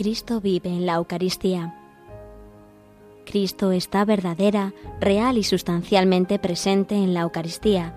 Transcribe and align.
Cristo 0.00 0.40
vive 0.40 0.70
en 0.70 0.86
la 0.86 0.94
Eucaristía. 0.94 1.74
Cristo 3.26 3.70
está 3.70 4.06
verdadera, 4.06 4.72
real 4.98 5.36
y 5.36 5.42
sustancialmente 5.42 6.38
presente 6.38 6.94
en 6.94 7.12
la 7.12 7.20
Eucaristía, 7.20 7.94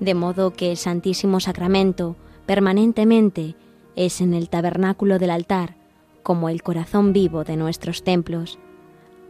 de 0.00 0.14
modo 0.14 0.52
que 0.54 0.72
el 0.72 0.76
Santísimo 0.76 1.38
Sacramento 1.38 2.16
permanentemente 2.46 3.54
es 3.94 4.20
en 4.20 4.34
el 4.34 4.48
tabernáculo 4.48 5.20
del 5.20 5.30
altar 5.30 5.76
como 6.24 6.48
el 6.48 6.64
corazón 6.64 7.12
vivo 7.12 7.44
de 7.44 7.56
nuestros 7.56 8.02
templos. 8.02 8.58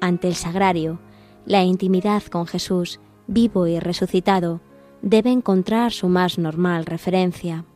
Ante 0.01 0.27
el 0.27 0.37
sagrario, 0.37 1.01
la 1.45 1.65
intimidad 1.65 2.23
con 2.23 2.47
Jesús, 2.47 2.99
vivo 3.27 3.67
y 3.67 3.79
resucitado, 3.79 4.63
debe 5.03 5.33
encontrar 5.33 5.93
su 5.93 6.09
más 6.09 6.39
normal 6.39 6.87
referencia. 6.87 7.67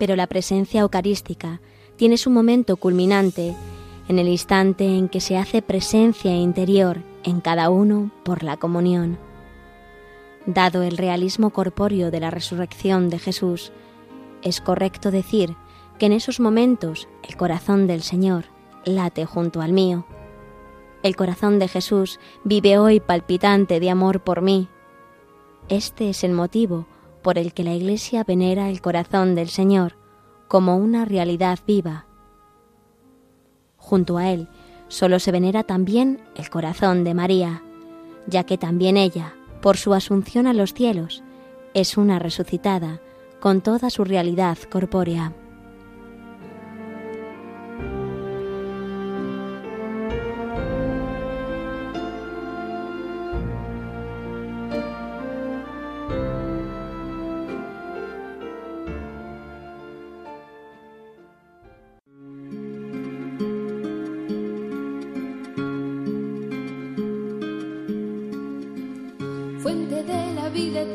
Pero 0.00 0.16
la 0.16 0.26
presencia 0.26 0.80
eucarística 0.80 1.60
tiene 1.96 2.16
su 2.16 2.30
momento 2.30 2.78
culminante 2.78 3.54
en 4.08 4.18
el 4.18 4.28
instante 4.28 4.86
en 4.86 5.10
que 5.10 5.20
se 5.20 5.36
hace 5.36 5.60
presencia 5.60 6.34
interior 6.34 7.02
en 7.22 7.42
cada 7.42 7.68
uno 7.68 8.10
por 8.24 8.42
la 8.42 8.56
comunión. 8.56 9.18
Dado 10.46 10.82
el 10.84 10.96
realismo 10.96 11.50
corpóreo 11.50 12.10
de 12.10 12.18
la 12.18 12.30
resurrección 12.30 13.10
de 13.10 13.18
Jesús, 13.18 13.72
es 14.42 14.62
correcto 14.62 15.10
decir 15.10 15.54
que 15.98 16.06
en 16.06 16.12
esos 16.12 16.40
momentos 16.40 17.06
el 17.28 17.36
corazón 17.36 17.86
del 17.86 18.00
Señor 18.00 18.46
late 18.86 19.26
junto 19.26 19.60
al 19.60 19.74
mío. 19.74 20.06
El 21.02 21.14
corazón 21.14 21.58
de 21.58 21.68
Jesús 21.68 22.18
vive 22.42 22.78
hoy 22.78 23.00
palpitante 23.00 23.80
de 23.80 23.90
amor 23.90 24.20
por 24.20 24.40
mí. 24.40 24.66
Este 25.68 26.08
es 26.08 26.24
el 26.24 26.32
motivo 26.32 26.86
por 27.22 27.38
el 27.38 27.52
que 27.52 27.64
la 27.64 27.74
Iglesia 27.74 28.24
venera 28.24 28.68
el 28.68 28.80
corazón 28.80 29.34
del 29.34 29.48
Señor 29.48 29.96
como 30.48 30.76
una 30.76 31.04
realidad 31.04 31.58
viva. 31.66 32.06
Junto 33.76 34.18
a 34.18 34.30
él 34.30 34.48
solo 34.88 35.18
se 35.18 35.32
venera 35.32 35.62
también 35.62 36.20
el 36.36 36.50
corazón 36.50 37.04
de 37.04 37.14
María, 37.14 37.62
ya 38.26 38.44
que 38.44 38.58
también 38.58 38.96
ella, 38.96 39.34
por 39.62 39.76
su 39.76 39.94
asunción 39.94 40.46
a 40.46 40.52
los 40.52 40.74
cielos, 40.74 41.22
es 41.74 41.96
una 41.96 42.18
resucitada 42.18 43.00
con 43.40 43.60
toda 43.60 43.90
su 43.90 44.04
realidad 44.04 44.58
corpórea. 44.70 45.32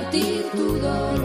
compartir 0.00 0.50
tu. 0.52 1.19